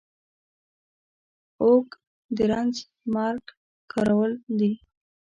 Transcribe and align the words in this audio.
اوږ 1.61 1.87
د 2.35 2.37
رنځ 2.51 2.75
د 2.85 2.87
مرگ 3.13 3.45
کرول 3.91 4.31
دي. 4.59 4.71